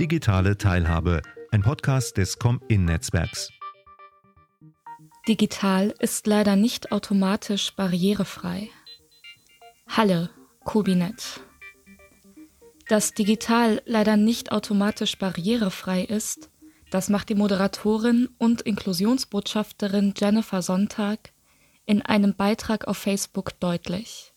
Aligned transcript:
Digitale 0.00 0.56
Teilhabe, 0.56 1.20
ein 1.50 1.60
Podcast 1.60 2.16
des 2.16 2.38
Com-In-Netzwerks. 2.38 3.50
Digital 5.28 5.94
ist 5.98 6.26
leider 6.26 6.56
nicht 6.56 6.90
automatisch 6.90 7.76
barrierefrei. 7.76 8.70
Halle, 9.88 10.30
Kubinet. 10.64 11.42
Dass 12.88 13.12
digital 13.12 13.82
leider 13.84 14.16
nicht 14.16 14.52
automatisch 14.52 15.18
barrierefrei 15.18 16.04
ist, 16.04 16.48
das 16.90 17.10
macht 17.10 17.28
die 17.28 17.34
Moderatorin 17.34 18.30
und 18.38 18.62
Inklusionsbotschafterin 18.62 20.14
Jennifer 20.16 20.62
Sonntag 20.62 21.34
in 21.84 22.00
einem 22.00 22.34
Beitrag 22.34 22.88
auf 22.88 22.96
Facebook 22.96 23.60
deutlich. 23.60 24.32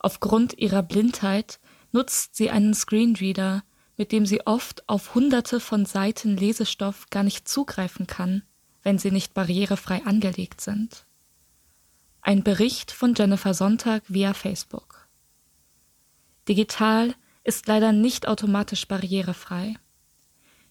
Aufgrund 0.00 0.58
ihrer 0.58 0.82
Blindheit 0.82 1.60
nutzt 1.92 2.34
sie 2.34 2.50
einen 2.50 2.74
Screenreader, 2.74 3.62
mit 3.96 4.12
dem 4.12 4.26
sie 4.26 4.46
oft 4.46 4.88
auf 4.88 5.14
hunderte 5.14 5.60
von 5.60 5.86
Seiten 5.86 6.36
Lesestoff 6.36 7.06
gar 7.10 7.22
nicht 7.22 7.48
zugreifen 7.48 8.06
kann, 8.06 8.42
wenn 8.82 8.98
sie 8.98 9.10
nicht 9.10 9.34
barrierefrei 9.34 10.04
angelegt 10.04 10.60
sind. 10.60 11.06
Ein 12.20 12.42
Bericht 12.42 12.92
von 12.92 13.14
Jennifer 13.14 13.54
Sonntag 13.54 14.02
via 14.08 14.34
Facebook. 14.34 15.08
Digital 16.48 17.14
ist 17.44 17.66
leider 17.66 17.92
nicht 17.92 18.28
automatisch 18.28 18.86
barrierefrei. 18.86 19.76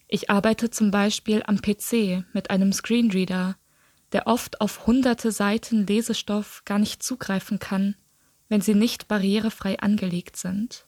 Ich 0.07 0.29
arbeite 0.29 0.69
zum 0.69 0.91
Beispiel 0.91 1.41
am 1.45 1.61
PC 1.61 2.25
mit 2.33 2.49
einem 2.49 2.71
Screenreader, 2.73 3.57
der 4.11 4.27
oft 4.27 4.61
auf 4.61 4.85
hunderte 4.85 5.31
Seiten 5.31 5.87
Lesestoff 5.87 6.61
gar 6.65 6.79
nicht 6.79 7.01
zugreifen 7.01 7.59
kann, 7.59 7.95
wenn 8.47 8.61
sie 8.61 8.75
nicht 8.75 9.07
barrierefrei 9.07 9.79
angelegt 9.79 10.37
sind. 10.37 10.85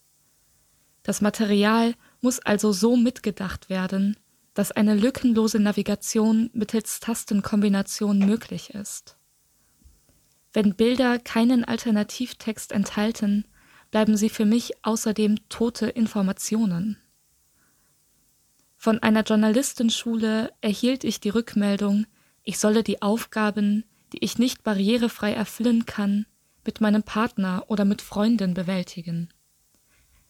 Das 1.04 1.22
Material 1.22 1.95
muss 2.27 2.40
also 2.40 2.73
so 2.73 2.98
mitgedacht 2.98 3.70
werden, 3.70 4.17
dass 4.53 4.73
eine 4.73 4.95
lückenlose 4.95 5.59
Navigation 5.59 6.50
mittels 6.52 7.00
Tastenkombination 7.00 8.19
möglich 8.19 8.72
ist. 8.72 9.16
Wenn 10.52 10.75
Bilder 10.75 11.19
keinen 11.19 11.64
Alternativtext 11.64 12.73
enthalten, 12.73 13.45
bleiben 13.92 14.17
sie 14.17 14.28
für 14.28 14.44
mich 14.44 14.73
außerdem 14.81 15.38
tote 15.47 15.88
Informationen. 15.88 16.97
Von 18.75 19.02
einer 19.02 19.23
Journalistenschule 19.23 20.52
erhielt 20.59 21.06
ich 21.06 21.22
die 21.22 21.30
Rückmeldung, 21.30 22.08
ich 22.44 22.59
solle 22.59 22.84
die 22.84 23.02
Aufgaben, 23.02 23.86
die 24.12 24.22
ich 24.22 24.38
nicht 24.38 24.66
barrierefrei 24.66 25.31
erfüllen 25.31 25.86
kann, 25.86 26.25
mit 26.66 26.81
meinem 26.81 27.03
Partner 27.03 27.64
oder 27.69 27.86
mit 27.86 28.02
Freunden 28.02 28.53
bewältigen. 28.53 29.30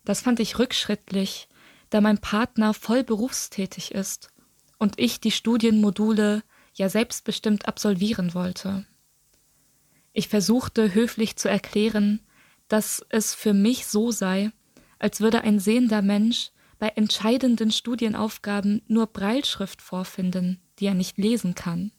Das 0.06 0.22
fand 0.22 0.40
ich 0.40 0.60
rückschrittlich, 0.60 1.50
da 1.90 2.02
mein 2.02 2.18
Partner 2.18 2.74
voll 2.74 3.04
berufstätig 3.04 3.94
ist 3.94 4.30
und 4.78 5.00
ich 5.00 5.20
die 5.20 5.32
Studienmodule 5.32 6.44
ja 6.74 6.90
selbstbestimmt 6.90 7.68
absolvieren 7.68 8.34
wollte. 8.34 8.86
Ich 10.14 10.28
versuchte 10.28 10.94
höflich 10.94 11.36
zu 11.36 11.50
erklären, 11.50 12.22
dass 12.68 13.06
es 13.10 13.34
für 13.34 13.54
mich 13.54 13.88
so 13.88 14.12
sei, 14.12 14.52
als 15.00 15.22
würde 15.22 15.42
ein 15.42 15.60
sehender 15.60 16.02
Mensch 16.02 16.52
bei 16.80 16.90
entscheidenden 16.90 17.72
Studienaufgaben 17.72 18.82
nur 18.88 19.08
Breilschrift 19.08 19.82
vorfinden, 19.82 20.60
die 20.80 20.86
er 20.86 20.94
nicht 20.94 21.18
lesen 21.18 21.56
kann. 21.56 21.92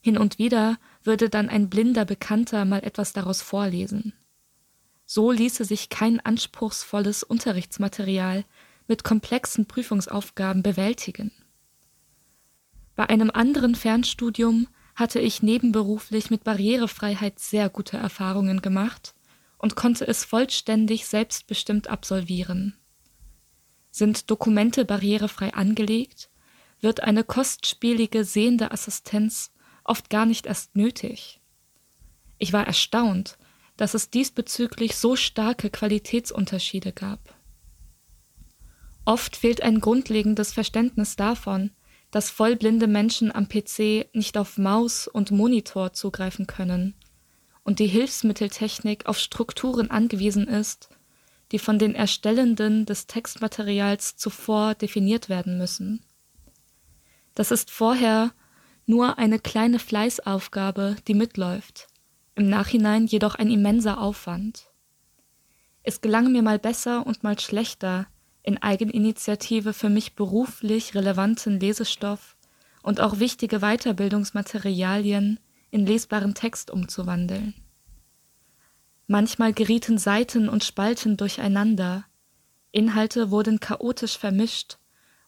Hin 0.00 0.16
und 0.16 0.38
wieder 0.38 0.78
würde 1.02 1.28
dann 1.28 1.48
ein 1.48 1.68
blinder 1.68 2.04
Bekannter 2.04 2.64
mal 2.64 2.84
etwas 2.84 3.12
daraus 3.12 3.42
vorlesen. 3.42 4.12
So 5.10 5.30
ließe 5.30 5.64
sich 5.64 5.88
kein 5.88 6.20
anspruchsvolles 6.20 7.22
Unterrichtsmaterial 7.22 8.44
mit 8.88 9.04
komplexen 9.04 9.64
Prüfungsaufgaben 9.64 10.62
bewältigen. 10.62 11.32
Bei 12.94 13.08
einem 13.08 13.30
anderen 13.30 13.74
Fernstudium 13.74 14.68
hatte 14.94 15.18
ich 15.18 15.42
nebenberuflich 15.42 16.28
mit 16.28 16.44
Barrierefreiheit 16.44 17.38
sehr 17.38 17.70
gute 17.70 17.96
Erfahrungen 17.96 18.60
gemacht 18.60 19.14
und 19.56 19.76
konnte 19.76 20.06
es 20.06 20.26
vollständig 20.26 21.06
selbstbestimmt 21.06 21.88
absolvieren. 21.88 22.76
Sind 23.90 24.30
Dokumente 24.30 24.84
barrierefrei 24.84 25.54
angelegt, 25.54 26.28
wird 26.82 27.02
eine 27.02 27.24
kostspielige 27.24 28.24
sehende 28.24 28.72
Assistenz 28.72 29.52
oft 29.84 30.10
gar 30.10 30.26
nicht 30.26 30.44
erst 30.44 30.76
nötig. 30.76 31.40
Ich 32.36 32.52
war 32.52 32.66
erstaunt, 32.66 33.38
dass 33.78 33.94
es 33.94 34.10
diesbezüglich 34.10 34.96
so 34.96 35.16
starke 35.16 35.70
Qualitätsunterschiede 35.70 36.92
gab. 36.92 37.34
Oft 39.06 39.36
fehlt 39.36 39.62
ein 39.62 39.80
grundlegendes 39.80 40.52
Verständnis 40.52 41.16
davon, 41.16 41.70
dass 42.10 42.28
vollblinde 42.28 42.88
Menschen 42.88 43.34
am 43.34 43.48
PC 43.48 44.14
nicht 44.14 44.36
auf 44.36 44.58
Maus 44.58 45.08
und 45.08 45.30
Monitor 45.30 45.94
zugreifen 45.94 46.46
können 46.46 46.94
und 47.62 47.78
die 47.78 47.86
Hilfsmitteltechnik 47.86 49.06
auf 49.06 49.18
Strukturen 49.18 49.90
angewiesen 49.90 50.48
ist, 50.48 50.90
die 51.52 51.58
von 51.58 51.78
den 51.78 51.94
Erstellenden 51.94 52.84
des 52.84 53.06
Textmaterials 53.06 54.16
zuvor 54.16 54.74
definiert 54.74 55.28
werden 55.28 55.56
müssen. 55.56 56.04
Das 57.34 57.50
ist 57.50 57.70
vorher 57.70 58.32
nur 58.86 59.18
eine 59.18 59.38
kleine 59.38 59.78
Fleißaufgabe, 59.78 60.96
die 61.06 61.14
mitläuft, 61.14 61.88
im 62.38 62.48
Nachhinein 62.48 63.06
jedoch 63.06 63.34
ein 63.34 63.50
immenser 63.50 64.00
Aufwand. 64.00 64.70
Es 65.82 66.00
gelang 66.00 66.30
mir 66.30 66.42
mal 66.42 66.58
besser 66.58 67.04
und 67.04 67.24
mal 67.24 67.38
schlechter, 67.38 68.06
in 68.44 68.62
Eigeninitiative 68.62 69.72
für 69.72 69.90
mich 69.90 70.14
beruflich 70.14 70.94
relevanten 70.94 71.58
Lesestoff 71.58 72.36
und 72.82 73.00
auch 73.00 73.18
wichtige 73.18 73.58
Weiterbildungsmaterialien 73.58 75.40
in 75.70 75.84
lesbaren 75.84 76.34
Text 76.34 76.70
umzuwandeln. 76.70 77.54
Manchmal 79.08 79.52
gerieten 79.52 79.98
Seiten 79.98 80.48
und 80.48 80.62
Spalten 80.62 81.16
durcheinander, 81.16 82.04
Inhalte 82.70 83.30
wurden 83.30 83.58
chaotisch 83.58 84.16
vermischt, 84.16 84.78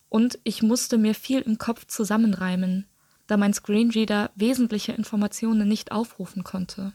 und 0.09 0.39
ich 0.45 0.63
musste 0.63 0.99
mir 0.99 1.15
viel 1.15 1.41
im 1.41 1.59
Kopf 1.59 1.87
zusammenreimen, 1.87 2.87
da 3.27 3.37
mein 3.37 3.55
Screenreader 3.55 4.31
wesentliche 4.35 4.93
Informationen 4.93 5.69
nicht 5.69 5.93
aufrufen 5.93 6.43
konnte. 6.43 6.93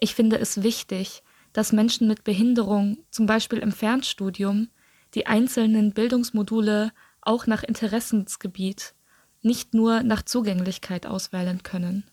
Ich 0.00 0.14
finde 0.14 0.38
es 0.38 0.62
wichtig, 0.62 1.22
dass 1.52 1.72
Menschen 1.72 2.08
mit 2.08 2.24
Behinderung, 2.24 2.98
zum 3.10 3.26
Beispiel 3.26 3.58
im 3.58 3.70
Fernstudium, 3.70 4.68
die 5.14 5.26
einzelnen 5.26 5.92
Bildungsmodule 5.92 6.92
auch 7.20 7.46
nach 7.46 7.62
Interessensgebiet, 7.62 8.94
nicht 9.42 9.74
nur 9.74 10.02
nach 10.02 10.22
Zugänglichkeit 10.22 11.06
auswählen 11.06 11.62
können. 11.62 12.04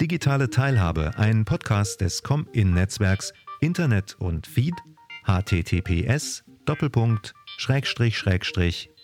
Digitale 0.00 0.50
Teilhabe, 0.50 1.12
ein 1.16 1.44
Podcast 1.46 2.00
des 2.02 2.22
COM-In-Netzwerks 2.22 3.32
Internet 3.60 4.14
und 4.18 4.46
Feed 4.46 4.74
https 5.24 6.44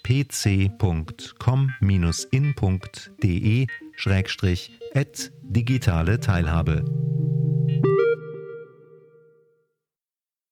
pc.com-in.de 0.02 0.46
digitale 5.42 6.20
Teilhabe. 6.20 7.11